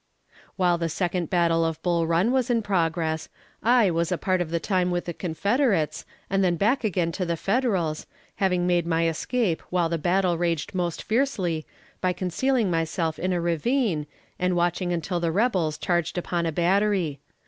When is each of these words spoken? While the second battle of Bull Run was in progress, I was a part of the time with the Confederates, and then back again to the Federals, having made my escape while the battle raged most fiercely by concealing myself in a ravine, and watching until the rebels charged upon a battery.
While 0.55 0.79
the 0.79 0.89
second 0.89 1.29
battle 1.29 1.63
of 1.63 1.79
Bull 1.83 2.07
Run 2.07 2.31
was 2.31 2.49
in 2.49 2.63
progress, 2.63 3.29
I 3.61 3.91
was 3.91 4.11
a 4.11 4.17
part 4.17 4.41
of 4.41 4.49
the 4.49 4.59
time 4.59 4.89
with 4.89 5.05
the 5.05 5.13
Confederates, 5.13 6.05
and 6.27 6.43
then 6.43 6.55
back 6.55 6.83
again 6.83 7.11
to 7.11 7.23
the 7.23 7.37
Federals, 7.37 8.07
having 8.37 8.65
made 8.65 8.87
my 8.87 9.07
escape 9.07 9.61
while 9.69 9.89
the 9.89 9.99
battle 9.99 10.39
raged 10.39 10.73
most 10.73 11.03
fiercely 11.03 11.67
by 12.01 12.13
concealing 12.13 12.71
myself 12.71 13.19
in 13.19 13.31
a 13.31 13.39
ravine, 13.39 14.07
and 14.39 14.55
watching 14.55 14.91
until 14.91 15.19
the 15.19 15.31
rebels 15.31 15.77
charged 15.77 16.17
upon 16.17 16.47
a 16.47 16.51
battery. 16.51 17.19